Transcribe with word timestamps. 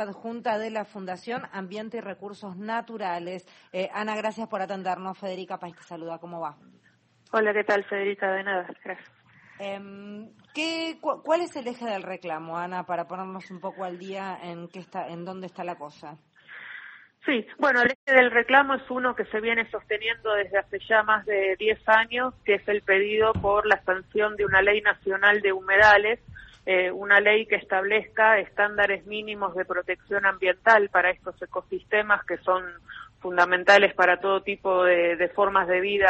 adjunta 0.00 0.58
de 0.58 0.70
la 0.70 0.84
Fundación 0.84 1.42
Ambiente 1.52 1.98
y 1.98 2.00
Recursos 2.00 2.56
Naturales. 2.56 3.46
Eh, 3.72 3.90
Ana, 3.92 4.16
gracias 4.16 4.48
por 4.48 4.62
atendernos. 4.62 5.18
Federica 5.18 5.58
País 5.58 5.76
te 5.76 5.82
saluda. 5.82 6.18
¿Cómo 6.18 6.40
va? 6.40 6.56
Hola, 7.32 7.52
¿qué 7.52 7.64
tal, 7.64 7.84
Federica? 7.84 8.30
De 8.32 8.42
nada, 8.44 8.66
gracias. 8.84 9.10
Eh, 9.58 10.30
¿qué, 10.54 10.98
¿Cuál 11.00 11.42
es 11.42 11.54
el 11.56 11.68
eje 11.68 11.84
del 11.84 12.02
reclamo, 12.02 12.58
Ana, 12.58 12.84
para 12.84 13.06
ponernos 13.06 13.50
un 13.50 13.60
poco 13.60 13.84
al 13.84 13.98
día 13.98 14.38
en, 14.42 14.68
qué 14.68 14.80
está, 14.80 15.08
en 15.08 15.24
dónde 15.24 15.46
está 15.46 15.62
la 15.64 15.76
cosa? 15.76 16.18
Sí, 17.24 17.46
bueno, 17.58 17.82
el 17.82 17.92
eje 17.92 18.16
del 18.16 18.32
reclamo 18.32 18.74
es 18.74 18.90
uno 18.90 19.14
que 19.14 19.24
se 19.26 19.40
viene 19.40 19.70
sosteniendo 19.70 20.34
desde 20.34 20.58
hace 20.58 20.80
ya 20.88 21.04
más 21.04 21.24
de 21.24 21.54
10 21.56 21.88
años, 21.88 22.34
que 22.44 22.54
es 22.54 22.68
el 22.68 22.82
pedido 22.82 23.32
por 23.32 23.64
la 23.64 23.80
sanción 23.84 24.36
de 24.36 24.44
una 24.44 24.60
ley 24.60 24.80
nacional 24.80 25.40
de 25.40 25.52
humedales, 25.52 26.18
eh, 26.66 26.90
una 26.90 27.20
ley 27.20 27.46
que 27.46 27.56
establezca 27.56 28.38
estándares 28.38 29.06
mínimos 29.06 29.54
de 29.54 29.64
protección 29.64 30.26
ambiental 30.26 30.88
para 30.88 31.10
estos 31.10 31.40
ecosistemas 31.40 32.24
que 32.24 32.38
son 32.38 32.64
fundamentales 33.22 33.94
para 33.94 34.18
todo 34.18 34.42
tipo 34.42 34.84
de, 34.84 35.30
formas 35.34 35.68
de 35.68 35.80
vida 35.80 36.08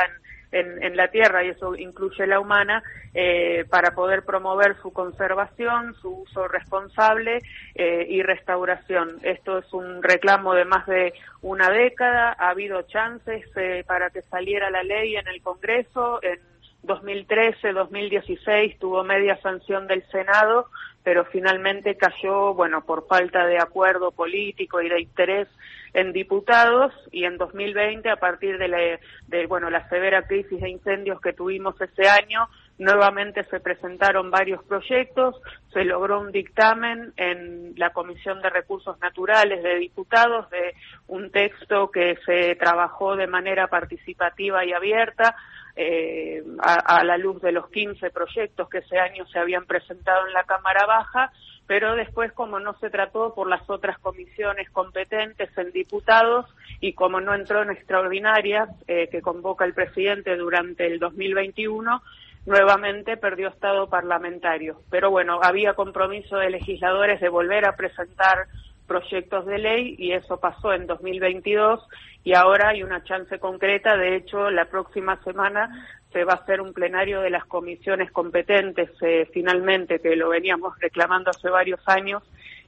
en, 0.51 0.97
la 0.97 1.09
Tierra, 1.09 1.45
y 1.45 1.48
eso 1.48 1.77
incluye 1.77 2.27
la 2.27 2.41
humana, 2.41 2.83
eh, 3.15 3.65
para 3.70 3.95
poder 3.95 4.25
promover 4.25 4.77
su 4.83 4.93
conservación, 4.93 5.95
su 5.95 6.23
uso 6.23 6.48
responsable 6.48 7.39
eh, 7.75 8.06
y 8.09 8.23
restauración. 8.23 9.19
Esto 9.23 9.59
es 9.59 9.73
un 9.73 10.03
reclamo 10.03 10.55
de 10.55 10.65
más 10.65 10.87
de 10.87 11.15
una 11.41 11.70
década, 11.70 12.37
ha 12.39 12.51
habido 12.51 12.83
chances 12.83 13.45
para 13.87 14.11
que 14.11 14.23
saliera 14.23 14.70
la 14.70 14.83
ley 14.83 15.17
en 15.17 15.29
el 15.29 15.41
Congreso, 15.41 16.23
en 16.23 16.39
2013, 16.83 17.73
2016 17.73 18.79
tuvo 18.79 19.05
media 19.05 19.41
sanción 19.41 19.87
del 19.87 20.05
Senado, 20.11 20.67
pero 21.05 21.25
finalmente 21.27 21.97
cayó, 21.97 22.55
bueno, 22.55 22.85
por 22.85 23.07
falta 23.07 23.47
de 23.47 23.59
acuerdo 23.59 24.13
político 24.13 24.81
y 24.81 24.89
de 24.89 25.01
interés 25.01 25.49
en 25.95 26.13
diputados 26.13 26.93
y 27.11 27.25
en 27.25 27.37
2020 27.37 28.09
a 28.09 28.17
partir 28.17 28.56
de 28.59 28.69
la, 28.69 28.79
de, 29.27 29.47
bueno, 29.47 29.69
la 29.69 29.89
severa 29.89 30.23
crisis 30.27 30.61
de 30.61 30.71
incendios 30.71 31.21
que 31.21 31.33
tuvimos 31.33 31.79
ese 31.81 32.09
año, 32.09 32.48
nuevamente 32.79 33.45
se 33.45 33.61
presentaron 33.61 34.31
varios 34.31 34.65
proyectos, 34.65 35.41
se 35.73 35.84
logró 35.84 36.21
un 36.21 36.33
dictamen 36.33 37.12
en 37.17 37.75
la 37.77 37.91
Comisión 37.91 38.41
de 38.41 38.51
Recursos 38.51 38.99
Naturales 39.01 39.62
de 39.62 39.77
Diputados 39.77 40.49
de 40.51 40.75
un 41.09 41.31
texto 41.31 41.91
que 41.91 42.17
se 42.25 42.55
trabajó 42.56 43.17
de 43.17 43.27
manera 43.27 43.67
participativa 43.67 44.65
y 44.65 44.73
abierta 44.73 45.37
eh, 45.77 46.42
a, 46.59 47.03
la 47.03 47.17
luz 47.17 47.41
de 47.41 47.53
los 47.53 47.69
15 47.70 48.11
proyectos 48.11 48.69
que 48.69 48.78
ese 48.78 48.98
año 48.98 49.27
se 49.27 49.39
habían 49.39 49.65
presentado 49.65 50.27
en 50.27 50.34
la 50.34 50.45
Cámara 50.45 50.87
Baja, 50.87 51.33
pero 51.67 51.95
después 51.95 52.33
como 52.33 52.61
no 52.61 52.75
se 52.78 52.91
trató 52.91 53.34
por 53.34 53.48
las 53.48 53.69
otras 53.70 53.98
comisiones 53.98 54.69
competentes 54.70 55.56
en 55.56 55.73
diputados 55.73 56.47
y 56.81 56.93
como 56.93 57.20
no 57.20 57.34
entró 57.34 57.62
en 57.62 57.70
extraordinarias 57.70 58.69
eh, 58.87 59.09
que 59.09 59.23
convoca 59.23 59.65
el 59.65 59.73
presidente 59.73 60.37
durante 60.37 60.87
el 60.87 60.98
2021, 60.98 62.03
nuevamente 62.45 63.17
perdió 63.17 63.48
estado 63.48 63.89
parlamentario. 63.89 64.83
Pero 64.91 65.11
bueno, 65.11 65.41
había 65.43 65.75
compromiso 65.75 66.37
de 66.37 66.50
legisladores 66.50 67.20
de 67.20 67.28
volver 67.28 67.65
a 67.65 67.77
presentar 67.77 68.47
proyectos 68.93 69.47
de 69.47 69.59
ley 69.59 69.97
y 69.98 70.12
eso 70.12 70.39
pasó 70.39 70.75
en 70.75 70.87
2022 70.87 71.81
y 72.25 72.35
ahora 72.35 72.69
hay 72.69 72.83
una 72.83 73.03
chance 73.05 73.39
concreta. 73.39 73.97
De 73.97 74.17
hecho, 74.17 74.51
la 74.51 74.67
próxima 74.67 75.19
semana 75.25 75.89
se 76.12 76.25
va 76.25 76.34
a 76.34 76.37
hacer 76.37 76.61
un 76.61 76.75
plenario 76.75 77.23
de 77.23 77.31
las 77.31 77.47
comisiones 77.47 78.12
competentes, 78.12 78.91
eh, 79.01 79.27
finalmente, 79.33 79.99
que 79.99 80.15
lo 80.15 80.29
veníamos 80.29 80.79
reclamando 80.79 81.31
hace 81.31 81.49
varios 81.49 81.81
años, 81.87 82.23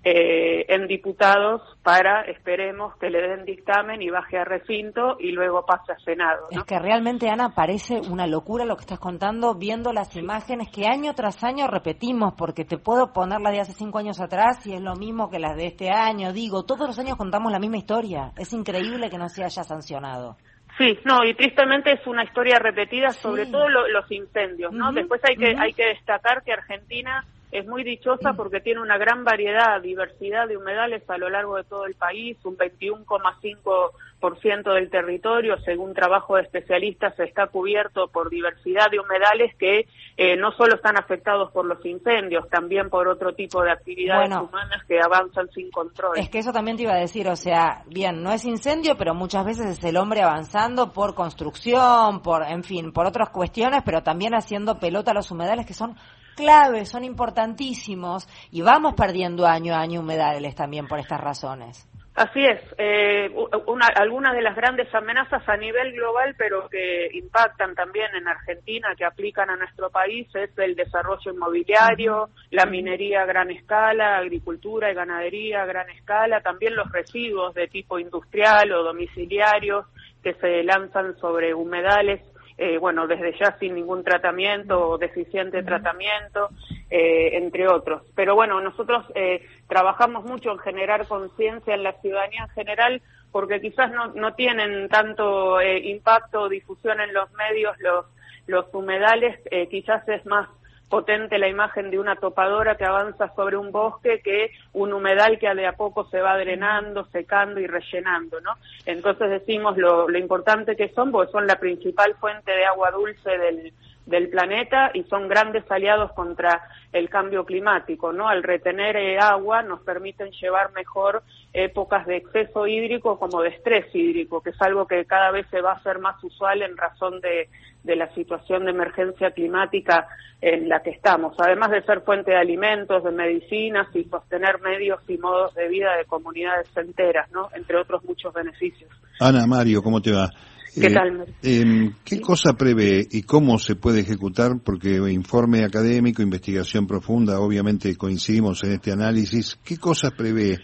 eh, 0.06 0.66
en 0.68 0.86
diputados 0.86 1.62
para, 1.82 2.22
esperemos, 2.22 2.94
que 2.98 3.08
le 3.08 3.22
den 3.22 3.46
dictamen 3.46 4.02
y 4.02 4.10
baje 4.10 4.36
a 4.36 4.44
recinto 4.44 5.16
y 5.18 5.32
luego 5.32 5.64
pase 5.64 5.92
a 5.92 5.98
Senado. 6.00 6.48
Es 6.50 6.62
que 6.64 6.78
realmente, 6.78 7.30
Ana, 7.30 7.54
parece 7.54 8.00
una 8.10 8.26
locura 8.26 8.66
lo 8.66 8.76
que 8.76 8.82
estás 8.82 8.98
contando, 8.98 9.54
viendo 9.54 9.94
las 9.94 10.14
imágenes 10.14 10.68
que 10.70 10.86
año 10.86 11.14
tras 11.14 11.42
año 11.42 11.68
repetimos, 11.68 12.34
porque 12.34 12.66
te 12.66 12.76
puedo 12.76 13.14
poner 13.14 13.40
las 13.40 13.52
de 13.54 13.60
hace 13.60 13.72
cinco 13.72 13.98
años 13.98 14.20
atrás 14.20 14.66
y 14.66 14.74
es 14.74 14.82
lo 14.82 14.94
mismo 14.94 15.30
que 15.30 15.38
las 15.38 15.56
de 15.56 15.68
este 15.68 15.88
año. 15.88 16.34
Digo, 16.34 16.64
todos 16.64 16.86
los 16.86 16.98
años 16.98 17.16
contamos 17.16 17.50
la 17.50 17.58
misma 17.58 17.78
historia. 17.78 18.32
Es 18.36 18.52
increíble 18.52 19.08
que 19.08 19.16
no 19.16 19.30
se 19.30 19.42
haya 19.42 19.64
sancionado. 19.64 20.36
Sí, 20.76 20.98
no, 21.04 21.24
y 21.24 21.34
tristemente 21.34 21.92
es 21.92 22.06
una 22.06 22.24
historia 22.24 22.58
repetida, 22.58 23.10
sobre 23.10 23.46
todo 23.46 23.68
los 23.68 24.10
incendios, 24.10 24.72
¿no? 24.72 24.92
Después 24.92 25.20
hay 25.24 25.36
que, 25.36 25.54
hay 25.56 25.72
que 25.72 25.86
destacar 25.86 26.42
que 26.42 26.52
Argentina 26.52 27.24
es 27.54 27.66
muy 27.68 27.84
dichosa 27.84 28.32
porque 28.32 28.60
tiene 28.60 28.80
una 28.80 28.98
gran 28.98 29.22
variedad, 29.22 29.80
diversidad 29.80 30.48
de 30.48 30.56
humedales 30.56 31.08
a 31.08 31.18
lo 31.18 31.30
largo 31.30 31.54
de 31.54 31.62
todo 31.62 31.86
el 31.86 31.94
país, 31.94 32.36
un 32.44 32.58
21,5% 32.58 34.74
del 34.74 34.90
territorio, 34.90 35.56
según 35.60 35.94
trabajo 35.94 36.34
de 36.34 36.42
especialistas, 36.42 37.16
está 37.20 37.46
cubierto 37.46 38.08
por 38.08 38.28
diversidad 38.28 38.90
de 38.90 38.98
humedales 38.98 39.54
que 39.54 39.86
eh, 40.16 40.36
no 40.36 40.50
solo 40.50 40.74
están 40.74 40.98
afectados 40.98 41.52
por 41.52 41.64
los 41.64 41.86
incendios, 41.86 42.50
también 42.50 42.90
por 42.90 43.06
otro 43.06 43.34
tipo 43.34 43.62
de 43.62 43.70
actividades 43.70 44.36
humanas 44.36 44.82
que 44.88 44.98
avanzan 45.00 45.48
sin 45.50 45.70
control. 45.70 46.18
Es 46.18 46.28
que 46.28 46.40
eso 46.40 46.52
también 46.52 46.76
te 46.76 46.82
iba 46.82 46.94
a 46.94 46.98
decir, 46.98 47.28
o 47.28 47.36
sea, 47.36 47.84
bien, 47.86 48.20
no 48.20 48.32
es 48.32 48.44
incendio, 48.44 48.96
pero 48.96 49.14
muchas 49.14 49.44
veces 49.44 49.78
es 49.78 49.84
el 49.84 49.96
hombre 49.96 50.22
avanzando 50.22 50.92
por 50.92 51.14
construcción, 51.14 52.20
por, 52.20 52.42
en 52.42 52.64
fin, 52.64 52.92
por 52.92 53.06
otras 53.06 53.30
cuestiones, 53.30 53.84
pero 53.84 54.02
también 54.02 54.34
haciendo 54.34 54.80
pelota 54.80 55.12
a 55.12 55.14
los 55.14 55.30
humedales 55.30 55.66
que 55.66 55.74
son 55.74 55.94
claves, 56.34 56.88
son 56.88 57.04
importantísimos 57.04 58.28
y 58.50 58.62
vamos 58.62 58.94
perdiendo 58.94 59.46
año 59.46 59.74
a 59.74 59.80
año 59.80 60.00
humedales 60.00 60.54
también 60.54 60.86
por 60.86 60.98
estas 60.98 61.20
razones. 61.20 61.88
Así 62.14 62.44
es, 62.44 62.60
eh, 62.78 63.28
una, 63.66 63.88
algunas 63.88 64.36
de 64.36 64.42
las 64.42 64.54
grandes 64.54 64.92
amenazas 64.94 65.42
a 65.48 65.56
nivel 65.56 65.92
global, 65.94 66.36
pero 66.38 66.68
que 66.68 67.08
impactan 67.12 67.74
también 67.74 68.14
en 68.14 68.28
Argentina, 68.28 68.94
que 68.96 69.04
aplican 69.04 69.50
a 69.50 69.56
nuestro 69.56 69.90
país, 69.90 70.28
es 70.36 70.56
el 70.58 70.76
desarrollo 70.76 71.32
inmobiliario, 71.32 72.28
la 72.52 72.66
minería 72.66 73.22
a 73.22 73.26
gran 73.26 73.50
escala, 73.50 74.18
agricultura 74.18 74.92
y 74.92 74.94
ganadería 74.94 75.62
a 75.62 75.66
gran 75.66 75.90
escala, 75.90 76.40
también 76.40 76.76
los 76.76 76.88
residuos 76.92 77.52
de 77.52 77.66
tipo 77.66 77.98
industrial 77.98 78.70
o 78.70 78.84
domiciliarios 78.84 79.86
que 80.22 80.34
se 80.34 80.62
lanzan 80.62 81.18
sobre 81.18 81.52
humedales 81.52 82.20
eh, 82.56 82.78
bueno, 82.78 83.08
desde 83.08 83.36
ya 83.36 83.56
sin 83.58 83.74
ningún 83.74 84.04
tratamiento 84.04 84.90
o 84.90 84.98
deficiente 84.98 85.62
tratamiento, 85.64 86.50
eh, 86.88 87.30
entre 87.36 87.66
otros. 87.66 88.02
Pero 88.14 88.36
bueno, 88.36 88.60
nosotros 88.60 89.04
eh, 89.16 89.44
trabajamos 89.68 90.24
mucho 90.24 90.52
en 90.52 90.58
generar 90.58 91.06
conciencia 91.08 91.74
en 91.74 91.82
la 91.82 91.94
ciudadanía 92.00 92.44
en 92.44 92.50
general 92.50 93.02
porque 93.32 93.60
quizás 93.60 93.90
no, 93.90 94.08
no 94.14 94.34
tienen 94.34 94.88
tanto 94.88 95.60
impacto 95.60 96.42
o 96.42 96.48
difusión 96.48 97.00
en 97.00 97.12
los 97.12 97.32
medios 97.32 97.76
los, 97.80 98.06
los 98.46 98.72
humedales, 98.72 99.36
quizás 99.68 100.08
es 100.08 100.24
más 100.24 100.48
potente 100.88 101.38
la 101.38 101.48
imagen 101.48 101.90
de 101.90 101.98
una 101.98 102.16
topadora 102.16 102.76
que 102.76 102.84
avanza 102.84 103.32
sobre 103.34 103.56
un 103.56 103.72
bosque 103.72 104.20
que 104.20 104.52
un 104.72 104.92
humedal 104.92 105.38
que 105.38 105.52
de 105.54 105.66
a 105.66 105.72
poco 105.72 106.06
se 106.06 106.20
va 106.20 106.36
drenando, 106.36 107.06
secando 107.06 107.60
y 107.60 107.66
rellenando, 107.66 108.40
¿no? 108.40 108.52
Entonces 108.86 109.30
decimos 109.30 109.76
lo, 109.76 110.08
lo 110.08 110.18
importante 110.18 110.76
que 110.76 110.88
son, 110.90 111.10
porque 111.10 111.32
son 111.32 111.46
la 111.46 111.58
principal 111.58 112.14
fuente 112.14 112.52
de 112.52 112.64
agua 112.64 112.90
dulce 112.90 113.38
del, 113.38 113.72
del 114.06 114.28
planeta 114.28 114.90
y 114.92 115.04
son 115.04 115.28
grandes 115.28 115.64
aliados 115.70 116.12
contra 116.12 116.62
el 116.92 117.08
cambio 117.08 117.44
climático, 117.44 118.12
¿no? 118.12 118.28
Al 118.28 118.42
retener 118.42 118.96
eh, 118.96 119.18
agua 119.18 119.62
nos 119.62 119.80
permiten 119.80 120.30
llevar 120.32 120.72
mejor 120.72 121.22
épocas 121.52 122.06
de 122.06 122.16
exceso 122.16 122.66
hídrico 122.66 123.18
como 123.18 123.40
de 123.42 123.50
estrés 123.50 123.86
hídrico, 123.94 124.42
que 124.42 124.50
es 124.50 124.60
algo 124.60 124.86
que 124.86 125.04
cada 125.06 125.30
vez 125.30 125.46
se 125.50 125.60
va 125.60 125.72
a 125.72 125.76
hacer 125.76 125.98
más 125.98 126.22
usual 126.22 126.62
en 126.62 126.76
razón 126.76 127.20
de, 127.20 127.48
de 127.82 127.96
la 127.96 128.12
situación 128.14 128.64
de 128.64 128.72
emergencia 128.72 129.30
climática 129.30 130.06
en 130.40 130.68
la 130.68 130.82
que 130.82 130.90
estamos, 130.90 131.34
además 131.38 131.70
de 131.70 131.82
ser 131.84 132.02
fuente 132.02 132.32
de 132.32 132.36
alimentos, 132.36 133.02
de 133.02 133.12
medicinas 133.12 133.86
y 133.94 134.04
sostener 134.04 134.60
medios 134.60 135.00
y 135.08 135.16
modos 135.16 135.54
de 135.54 135.68
vida 135.68 135.96
de 135.96 136.04
comunidades 136.04 136.68
enteras, 136.76 137.30
¿no? 137.30 137.48
Entre 137.54 137.78
otros 137.78 138.04
muchos 138.04 138.34
beneficios. 138.34 138.90
Ana, 139.20 139.46
Mario, 139.46 139.82
¿cómo 139.82 140.02
te 140.02 140.12
va? 140.12 140.28
¿Qué 140.74 140.90
tal? 140.90 141.24
Eh, 141.42 141.90
¿Qué 142.04 142.20
cosa 142.20 142.54
prevé 142.54 143.06
y 143.08 143.22
cómo 143.22 143.58
se 143.58 143.76
puede 143.76 144.00
ejecutar? 144.00 144.58
Porque 144.64 144.96
informe 145.10 145.64
académico, 145.64 146.20
investigación 146.20 146.86
profunda, 146.86 147.38
obviamente 147.38 147.94
coincidimos 147.96 148.64
en 148.64 148.72
este 148.72 148.90
análisis. 148.90 149.58
¿Qué 149.64 149.78
cosa 149.78 150.10
prevé 150.10 150.58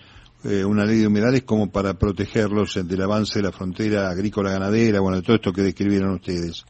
eh, 0.44 0.64
una 0.64 0.84
ley 0.84 0.98
de 0.98 1.06
humedales 1.06 1.42
como 1.42 1.70
para 1.70 1.94
protegerlos 1.94 2.74
del 2.86 3.02
avance 3.02 3.38
de 3.38 3.44
la 3.44 3.52
frontera 3.52 4.10
agrícola-ganadera, 4.10 5.00
bueno, 5.00 5.18
de 5.18 5.22
todo 5.22 5.36
esto 5.36 5.52
que 5.52 5.62
describieron 5.62 6.14
ustedes? 6.14 6.64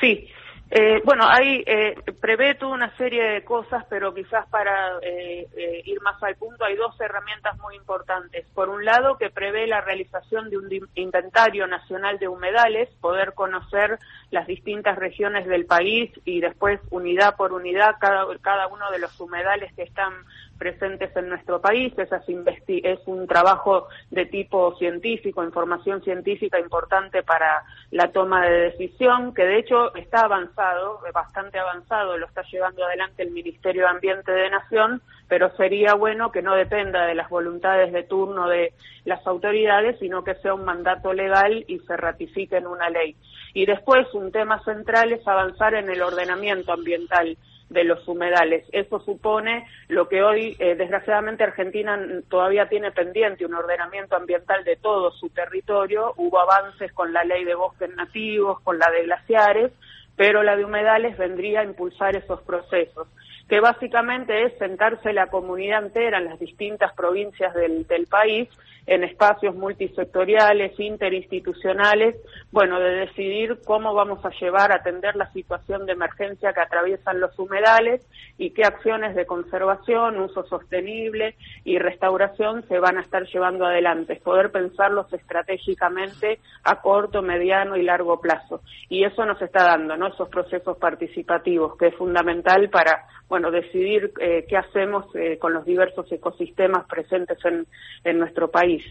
Sí, 0.00 0.28
eh, 0.68 1.00
bueno, 1.04 1.24
hay, 1.28 1.62
eh, 1.64 1.94
prevé 2.20 2.56
toda 2.56 2.74
una 2.74 2.96
serie 2.96 3.22
de 3.22 3.44
cosas, 3.44 3.84
pero 3.88 4.12
quizás 4.12 4.48
para 4.48 4.98
eh, 5.00 5.46
eh, 5.56 5.82
ir 5.84 6.00
más 6.00 6.20
al 6.24 6.34
punto 6.34 6.64
hay 6.64 6.74
dos 6.74 7.00
herramientas 7.00 7.56
muy 7.58 7.76
importantes. 7.76 8.44
Por 8.52 8.68
un 8.68 8.84
lado, 8.84 9.16
que 9.16 9.30
prevé 9.30 9.68
la 9.68 9.80
realización 9.80 10.50
de 10.50 10.58
un 10.58 10.68
inventario 10.96 11.68
nacional 11.68 12.18
de 12.18 12.26
humedales, 12.26 12.88
poder 13.00 13.34
conocer 13.34 14.00
las 14.32 14.48
distintas 14.48 14.98
regiones 14.98 15.46
del 15.46 15.66
país 15.66 16.10
y 16.24 16.40
después 16.40 16.80
unidad 16.90 17.36
por 17.36 17.52
unidad 17.52 17.94
cada, 18.00 18.26
cada 18.40 18.66
uno 18.66 18.90
de 18.90 18.98
los 18.98 19.20
humedales 19.20 19.72
que 19.74 19.84
están 19.84 20.14
presentes 20.58 21.14
en 21.16 21.28
nuestro 21.28 21.60
país. 21.60 21.92
Esa 21.98 22.22
es, 22.26 22.98
un 23.06 23.26
trabajo 23.26 23.88
de 24.10 24.26
tipo 24.26 24.76
científico, 24.76 25.44
información 25.44 26.02
científica 26.02 26.58
importante 26.58 27.22
para 27.22 27.62
la 27.90 28.10
toma 28.12 28.46
de 28.46 28.70
decisión, 28.70 29.34
que 29.34 29.44
de 29.44 29.58
hecho 29.58 29.94
está 29.94 30.20
avanzado, 30.20 31.00
bastante 31.12 31.58
avanzado, 31.58 32.18
lo 32.18 32.26
está 32.26 32.42
llevando 32.42 32.84
adelante 32.84 33.22
el 33.22 33.30
Ministerio 33.30 33.82
de 33.82 33.88
Ambiente 33.88 34.32
de 34.32 34.50
Nación, 34.50 35.02
pero 35.28 35.54
sería 35.56 35.94
bueno 35.94 36.30
que 36.30 36.42
no 36.42 36.54
dependa 36.54 37.06
de 37.06 37.14
las 37.14 37.28
voluntades 37.28 37.92
de 37.92 38.04
turno 38.04 38.48
de 38.48 38.72
las 39.04 39.26
autoridades, 39.26 39.98
sino 39.98 40.24
que 40.24 40.34
sea 40.36 40.54
un 40.54 40.64
mandato 40.64 41.12
legal 41.12 41.64
y 41.66 41.78
se 41.80 41.96
ratifique 41.96 42.56
en 42.56 42.66
una 42.66 42.90
ley. 42.90 43.16
Y 43.54 43.66
después 43.66 44.06
un 44.14 44.32
tema 44.32 44.62
central 44.64 45.12
es 45.12 45.26
avanzar 45.26 45.74
en 45.74 45.88
el 45.90 46.02
ordenamiento 46.02 46.72
ambiental 46.72 47.36
de 47.68 47.84
los 47.84 48.06
humedales. 48.06 48.64
Eso 48.72 49.00
supone 49.00 49.66
lo 49.88 50.08
que 50.08 50.22
hoy, 50.22 50.56
eh, 50.58 50.76
desgraciadamente, 50.76 51.44
Argentina 51.44 51.98
todavía 52.28 52.68
tiene 52.68 52.92
pendiente 52.92 53.44
un 53.44 53.54
ordenamiento 53.54 54.16
ambiental 54.16 54.64
de 54.64 54.76
todo 54.76 55.10
su 55.12 55.30
territorio. 55.30 56.14
Hubo 56.16 56.38
avances 56.38 56.92
con 56.92 57.12
la 57.12 57.24
ley 57.24 57.44
de 57.44 57.54
bosques 57.54 57.94
nativos, 57.96 58.60
con 58.60 58.78
la 58.78 58.90
de 58.90 59.04
glaciares, 59.04 59.72
pero 60.16 60.42
la 60.42 60.56
de 60.56 60.64
humedales 60.64 61.18
vendría 61.18 61.60
a 61.60 61.64
impulsar 61.64 62.16
esos 62.16 62.40
procesos 62.42 63.08
que 63.48 63.60
básicamente 63.60 64.44
es 64.44 64.58
sentarse 64.58 65.12
la 65.12 65.28
comunidad 65.28 65.84
entera 65.84 66.18
en 66.18 66.26
las 66.26 66.38
distintas 66.38 66.92
provincias 66.94 67.54
del, 67.54 67.86
del 67.86 68.06
país 68.06 68.48
en 68.86 69.02
espacios 69.02 69.54
multisectoriales, 69.56 70.78
interinstitucionales, 70.78 72.16
bueno, 72.52 72.78
de 72.78 73.06
decidir 73.06 73.58
cómo 73.64 73.94
vamos 73.94 74.24
a 74.24 74.30
llevar 74.30 74.70
a 74.70 74.76
atender 74.76 75.16
la 75.16 75.30
situación 75.32 75.86
de 75.86 75.92
emergencia 75.92 76.52
que 76.52 76.60
atraviesan 76.60 77.20
los 77.20 77.36
humedales 77.38 78.06
y 78.38 78.50
qué 78.50 78.62
acciones 78.62 79.16
de 79.16 79.26
conservación, 79.26 80.20
uso 80.20 80.44
sostenible 80.46 81.34
y 81.64 81.78
restauración 81.78 82.66
se 82.68 82.78
van 82.78 82.98
a 82.98 83.02
estar 83.02 83.26
llevando 83.26 83.66
adelante, 83.66 84.20
poder 84.22 84.52
pensarlos 84.52 85.12
estratégicamente 85.12 86.38
a 86.62 86.80
corto, 86.80 87.22
mediano 87.22 87.76
y 87.76 87.82
largo 87.82 88.20
plazo. 88.20 88.60
Y 88.88 89.04
eso 89.04 89.24
nos 89.24 89.42
está 89.42 89.64
dando, 89.64 89.96
¿no? 89.96 90.08
Esos 90.08 90.28
procesos 90.28 90.78
participativos, 90.78 91.76
que 91.76 91.88
es 91.88 91.94
fundamental 91.96 92.70
para, 92.70 93.04
decidir 93.50 94.12
eh, 94.20 94.44
qué 94.48 94.56
hacemos 94.56 95.04
eh, 95.14 95.38
con 95.38 95.52
los 95.52 95.64
diversos 95.64 96.10
ecosistemas 96.10 96.86
presentes 96.86 97.38
en, 97.44 97.66
en 98.04 98.18
nuestro 98.18 98.50
país. 98.50 98.82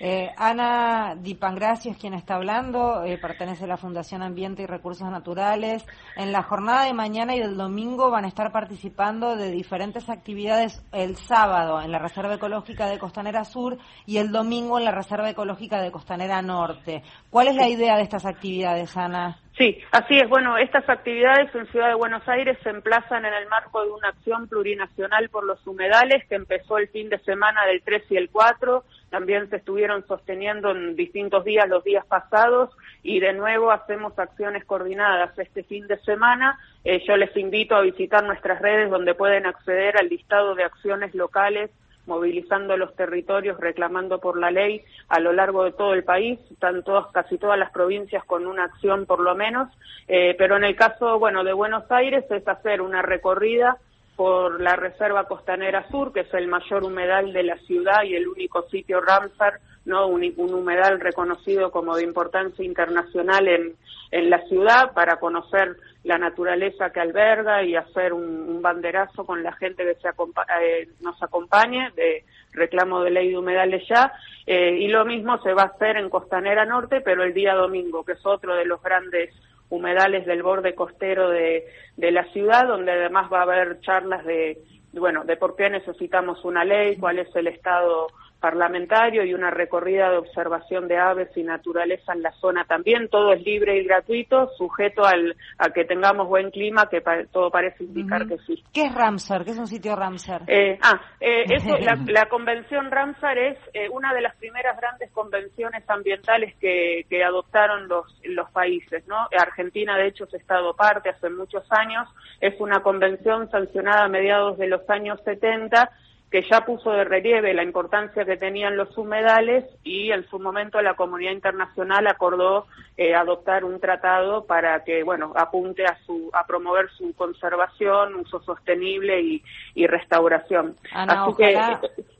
Eh, 0.00 0.30
Ana 0.36 1.14
Dipangracio 1.16 1.90
es 1.90 1.98
quien 1.98 2.14
está 2.14 2.36
hablando, 2.36 3.02
eh, 3.04 3.18
pertenece 3.18 3.64
a 3.64 3.68
la 3.68 3.76
Fundación 3.76 4.22
Ambiente 4.22 4.62
y 4.62 4.66
Recursos 4.66 5.10
Naturales. 5.10 5.86
En 6.16 6.32
la 6.32 6.42
jornada 6.42 6.84
de 6.84 6.94
mañana 6.94 7.34
y 7.34 7.40
del 7.40 7.56
domingo 7.56 8.10
van 8.10 8.24
a 8.24 8.28
estar 8.28 8.52
participando 8.52 9.36
de 9.36 9.50
diferentes 9.50 10.08
actividades 10.08 10.84
el 10.92 11.16
sábado 11.16 11.80
en 11.80 11.90
la 11.90 11.98
Reserva 11.98 12.34
Ecológica 12.34 12.86
de 12.86 12.98
Costanera 12.98 13.44
Sur 13.44 13.78
y 14.06 14.18
el 14.18 14.30
domingo 14.30 14.78
en 14.78 14.84
la 14.84 14.92
Reserva 14.92 15.30
Ecológica 15.30 15.80
de 15.80 15.90
Costanera 15.90 16.42
Norte. 16.42 17.02
¿Cuál 17.30 17.48
es 17.48 17.56
la 17.56 17.68
idea 17.68 17.96
de 17.96 18.02
estas 18.02 18.26
actividades, 18.26 18.96
Ana? 18.96 19.38
Sí, 19.58 19.76
así 19.90 20.16
es. 20.16 20.28
Bueno, 20.28 20.56
estas 20.56 20.88
actividades 20.88 21.52
en 21.52 21.66
Ciudad 21.66 21.88
de 21.88 21.94
Buenos 21.94 22.26
Aires 22.28 22.56
se 22.62 22.70
emplazan 22.70 23.24
en 23.24 23.34
el 23.34 23.48
marco 23.48 23.82
de 23.82 23.90
una 23.90 24.10
acción 24.10 24.46
plurinacional 24.46 25.28
por 25.30 25.44
los 25.44 25.66
humedales 25.66 26.24
que 26.28 26.36
empezó 26.36 26.78
el 26.78 26.88
fin 26.90 27.08
de 27.08 27.18
semana 27.20 27.66
del 27.66 27.82
3 27.82 28.04
y 28.10 28.16
el 28.16 28.30
4. 28.30 28.84
También 29.10 29.48
se 29.48 29.56
estuvieron 29.56 30.06
sosteniendo 30.06 30.70
en 30.70 30.94
distintos 30.94 31.44
días 31.44 31.68
los 31.68 31.82
días 31.82 32.04
pasados 32.06 32.70
y 33.02 33.20
de 33.20 33.32
nuevo 33.32 33.70
hacemos 33.70 34.18
acciones 34.18 34.64
coordinadas 34.64 35.38
este 35.38 35.62
fin 35.64 35.86
de 35.86 35.98
semana. 36.00 36.58
Eh, 36.84 37.02
yo 37.06 37.16
les 37.16 37.34
invito 37.36 37.74
a 37.74 37.80
visitar 37.80 38.24
nuestras 38.24 38.60
redes 38.60 38.90
donde 38.90 39.14
pueden 39.14 39.46
acceder 39.46 39.96
al 39.96 40.08
listado 40.08 40.54
de 40.54 40.64
acciones 40.64 41.14
locales 41.14 41.70
movilizando 42.08 42.76
los 42.76 42.96
territorios, 42.96 43.60
reclamando 43.60 44.18
por 44.18 44.38
la 44.38 44.50
ley 44.50 44.82
a 45.08 45.20
lo 45.20 45.32
largo 45.32 45.64
de 45.64 45.72
todo 45.72 45.92
el 45.92 46.02
país, 46.02 46.40
están 46.50 46.82
todas, 46.82 47.06
casi 47.12 47.38
todas 47.38 47.58
las 47.58 47.70
provincias 47.70 48.24
con 48.24 48.46
una 48.46 48.64
acción 48.64 49.06
por 49.06 49.20
lo 49.20 49.36
menos, 49.36 49.68
eh, 50.08 50.34
pero 50.38 50.56
en 50.56 50.64
el 50.64 50.74
caso, 50.74 51.18
bueno, 51.18 51.44
de 51.44 51.52
Buenos 51.52 51.84
Aires 51.90 52.24
es 52.30 52.48
hacer 52.48 52.80
una 52.80 53.02
recorrida 53.02 53.76
por 54.18 54.60
la 54.60 54.74
Reserva 54.74 55.28
Costanera 55.28 55.88
Sur, 55.92 56.12
que 56.12 56.22
es 56.22 56.34
el 56.34 56.48
mayor 56.48 56.82
humedal 56.82 57.32
de 57.32 57.44
la 57.44 57.56
ciudad 57.58 58.02
y 58.02 58.16
el 58.16 58.26
único 58.26 58.68
sitio 58.68 59.00
Ramsar, 59.00 59.60
¿no? 59.84 60.08
Un, 60.08 60.34
un, 60.36 60.54
humedal 60.54 60.98
reconocido 60.98 61.70
como 61.70 61.94
de 61.94 62.02
importancia 62.02 62.64
internacional 62.64 63.46
en, 63.46 63.76
en 64.10 64.28
la 64.28 64.44
ciudad 64.48 64.92
para 64.92 65.20
conocer 65.20 65.76
la 66.02 66.18
naturaleza 66.18 66.90
que 66.90 66.98
alberga 66.98 67.62
y 67.62 67.76
hacer 67.76 68.12
un, 68.12 68.60
banderazo 68.60 69.24
con 69.24 69.44
la 69.44 69.52
gente 69.52 69.84
que 69.84 69.94
se 69.94 70.08
eh, 70.08 70.88
nos 71.00 71.22
acompañe 71.22 71.92
de 71.94 72.24
reclamo 72.50 73.02
de 73.02 73.12
ley 73.12 73.30
de 73.30 73.38
humedales 73.38 73.86
ya. 73.88 74.12
Eh, 74.48 74.78
y 74.80 74.88
lo 74.88 75.04
mismo 75.04 75.40
se 75.42 75.54
va 75.54 75.62
a 75.62 75.66
hacer 75.66 75.96
en 75.96 76.10
Costanera 76.10 76.64
Norte, 76.64 77.02
pero 77.02 77.22
el 77.22 77.32
día 77.32 77.54
domingo, 77.54 78.04
que 78.04 78.14
es 78.14 78.26
otro 78.26 78.56
de 78.56 78.64
los 78.64 78.82
grandes 78.82 79.32
humedales 79.70 80.26
del 80.26 80.42
borde 80.42 80.74
costero 80.74 81.30
de, 81.30 81.66
de 81.96 82.10
la 82.10 82.24
ciudad, 82.32 82.66
donde 82.66 82.92
además 82.92 83.30
va 83.32 83.40
a 83.40 83.42
haber 83.42 83.80
charlas 83.80 84.24
de, 84.24 84.58
bueno, 84.92 85.24
de 85.24 85.36
por 85.36 85.56
qué 85.56 85.70
necesitamos 85.70 86.44
una 86.44 86.64
ley, 86.64 86.96
cuál 86.96 87.18
es 87.18 87.34
el 87.36 87.46
estado 87.46 88.08
parlamentario 88.40 89.24
y 89.24 89.34
una 89.34 89.50
recorrida 89.50 90.10
de 90.10 90.18
observación 90.18 90.88
de 90.88 90.96
aves 90.96 91.28
y 91.36 91.42
naturaleza 91.42 92.12
en 92.12 92.22
la 92.22 92.32
zona 92.32 92.64
también. 92.64 93.08
Todo 93.08 93.32
es 93.32 93.42
libre 93.42 93.78
y 93.78 93.84
gratuito, 93.84 94.50
sujeto 94.56 95.04
al, 95.04 95.36
a 95.58 95.70
que 95.70 95.84
tengamos 95.84 96.28
buen 96.28 96.50
clima, 96.50 96.88
que 96.88 97.02
todo 97.32 97.50
parece 97.50 97.84
indicar 97.84 98.26
que 98.26 98.38
sí. 98.46 98.62
¿Qué 98.72 98.86
es 98.86 98.94
Ramsar? 98.94 99.44
¿Qué 99.44 99.50
es 99.50 99.58
un 99.58 99.66
sitio 99.66 99.96
Ramsar? 99.96 100.42
Eh, 100.46 100.78
ah, 100.82 101.00
eh, 101.20 101.44
eso, 101.48 101.76
la, 101.78 102.26
convención 102.26 102.90
Ramsar 102.90 103.38
es 103.38 103.58
eh, 103.72 103.88
una 103.90 104.14
de 104.14 104.22
las 104.22 104.36
primeras 104.36 104.76
grandes 104.80 105.10
convenciones 105.10 105.82
ambientales 105.88 106.54
que, 106.60 107.06
que 107.08 107.24
adoptaron 107.24 107.88
los, 107.88 108.06
los 108.24 108.50
países, 108.50 109.06
¿no? 109.08 109.16
Argentina, 109.38 109.96
de 109.96 110.08
hecho, 110.08 110.26
ha 110.32 110.36
estado 110.36 110.74
parte 110.74 111.10
hace 111.10 111.30
muchos 111.30 111.64
años. 111.70 112.08
Es 112.40 112.60
una 112.60 112.80
convención 112.80 113.50
sancionada 113.50 114.04
a 114.04 114.08
mediados 114.08 114.58
de 114.58 114.68
los 114.68 114.88
años 114.88 115.20
70 115.24 115.90
que 116.30 116.42
ya 116.42 116.64
puso 116.64 116.90
de 116.90 117.04
relieve 117.04 117.54
la 117.54 117.62
importancia 117.62 118.24
que 118.24 118.36
tenían 118.36 118.76
los 118.76 118.96
humedales 118.98 119.64
y 119.82 120.10
en 120.10 120.28
su 120.28 120.38
momento 120.38 120.80
la 120.82 120.94
comunidad 120.94 121.32
internacional 121.32 122.06
acordó 122.06 122.66
eh, 122.96 123.14
adoptar 123.14 123.64
un 123.64 123.80
tratado 123.80 124.44
para 124.44 124.84
que 124.84 125.02
bueno 125.02 125.32
apunte 125.36 125.86
a 125.86 125.96
su 126.04 126.28
a 126.32 126.46
promover 126.46 126.90
su 126.90 127.14
conservación, 127.14 128.14
uso 128.16 128.42
sostenible 128.42 129.20
y, 129.22 129.42
y 129.74 129.86
restauración. 129.86 130.76
Así 130.92 131.36
que 131.36 131.58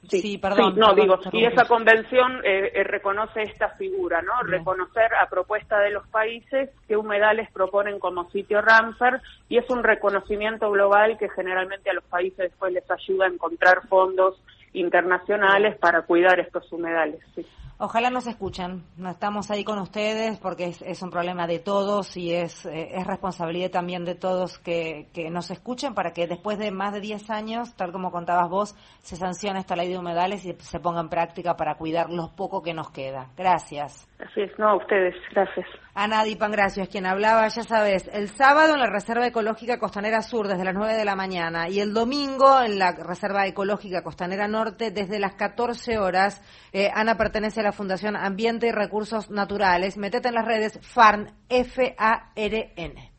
Sí, 0.08 0.38
perdón. 0.38 0.76
no, 0.76 0.94
digo, 0.94 1.18
y 1.32 1.44
esa 1.44 1.66
convención 1.66 2.40
eh, 2.44 2.72
eh, 2.74 2.84
reconoce 2.84 3.42
esta 3.42 3.70
figura, 3.70 4.22
¿no? 4.22 4.42
Reconocer 4.42 5.14
a 5.14 5.28
propuesta 5.28 5.78
de 5.80 5.90
los 5.90 6.06
países 6.08 6.70
qué 6.86 6.96
humedales 6.96 7.50
proponen 7.52 7.98
como 7.98 8.30
sitio 8.30 8.62
Ramsar 8.62 9.20
y 9.48 9.58
es 9.58 9.68
un 9.70 9.82
reconocimiento 9.82 10.70
global 10.70 11.18
que 11.18 11.28
generalmente 11.28 11.90
a 11.90 11.94
los 11.94 12.04
países 12.04 12.38
después 12.38 12.72
les 12.72 12.90
ayuda 12.90 13.26
a 13.26 13.28
encontrar 13.28 13.86
fondos 13.88 14.40
internacionales 14.72 15.76
para 15.76 16.02
cuidar 16.02 16.40
estos 16.40 16.70
humedales. 16.72 17.20
Sí. 17.34 17.44
Ojalá 17.80 18.10
nos 18.10 18.26
escuchen. 18.26 18.82
No 18.96 19.10
estamos 19.10 19.52
ahí 19.52 19.62
con 19.62 19.78
ustedes 19.78 20.36
porque 20.40 20.74
es, 20.80 21.00
un 21.00 21.10
problema 21.10 21.46
de 21.46 21.60
todos 21.60 22.16
y 22.16 22.34
es, 22.34 22.66
eh, 22.66 22.88
es 22.92 23.06
responsabilidad 23.06 23.70
también 23.70 24.04
de 24.04 24.16
todos 24.16 24.58
que, 24.58 25.06
que, 25.14 25.30
nos 25.30 25.52
escuchen 25.52 25.94
para 25.94 26.12
que 26.12 26.26
después 26.26 26.58
de 26.58 26.72
más 26.72 26.92
de 26.92 27.00
10 27.00 27.30
años, 27.30 27.76
tal 27.76 27.92
como 27.92 28.10
contabas 28.10 28.50
vos, 28.50 28.74
se 29.00 29.14
sancione 29.14 29.60
esta 29.60 29.76
ley 29.76 29.88
de 29.88 29.96
humedales 29.96 30.44
y 30.44 30.54
se 30.58 30.80
ponga 30.80 31.00
en 31.00 31.08
práctica 31.08 31.56
para 31.56 31.76
cuidar 31.76 32.10
lo 32.10 32.34
poco 32.34 32.64
que 32.64 32.74
nos 32.74 32.90
queda. 32.90 33.28
Gracias. 33.36 34.08
Así 34.18 34.40
es, 34.40 34.58
no, 34.58 34.70
a 34.70 34.76
ustedes, 34.76 35.14
gracias. 35.30 35.66
Ana 35.94 36.22
Dipangracio 36.24 36.82
es 36.82 36.88
quien 36.88 37.06
hablaba, 37.06 37.46
ya 37.48 37.62
sabes, 37.62 38.08
el 38.12 38.28
sábado 38.28 38.74
en 38.74 38.80
la 38.80 38.90
Reserva 38.90 39.26
Ecológica 39.26 39.78
Costanera 39.78 40.22
Sur 40.22 40.46
desde 40.46 40.64
las 40.64 40.74
9 40.74 40.94
de 40.94 41.04
la 41.04 41.16
mañana 41.16 41.68
y 41.68 41.80
el 41.80 41.92
domingo 41.92 42.60
en 42.62 42.78
la 42.78 42.92
Reserva 42.92 43.46
Ecológica 43.46 44.02
Costanera 44.02 44.46
Norte 44.46 44.90
desde 44.90 45.18
las 45.18 45.34
14 45.34 45.98
horas. 45.98 46.40
Eh, 46.72 46.88
Ana 46.94 47.16
pertenece 47.16 47.62
a 47.62 47.67
la 47.68 47.72
Fundación 47.72 48.16
Ambiente 48.16 48.66
y 48.66 48.72
Recursos 48.72 49.28
Naturales. 49.28 49.98
Metete 49.98 50.28
en 50.28 50.34
las 50.34 50.46
redes 50.46 50.78
FARN, 50.80 51.34
F-A-R-N. 51.50 53.12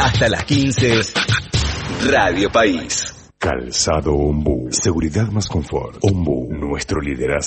Hasta 0.00 0.28
las 0.28 0.44
15, 0.44 1.00
Radio 2.10 2.50
País. 2.50 3.30
Calzado 3.38 4.12
Ombu. 4.14 4.68
Seguridad 4.70 5.28
más 5.28 5.48
confort. 5.48 5.96
Ombu. 6.02 6.52
Nuestro 6.52 7.00
liderazgo. 7.00 7.46